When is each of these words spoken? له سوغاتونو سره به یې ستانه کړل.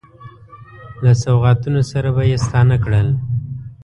له 1.03 1.11
سوغاتونو 1.23 1.81
سره 1.91 2.09
به 2.15 2.23
یې 2.29 2.37
ستانه 2.45 2.75
کړل. 2.83 3.07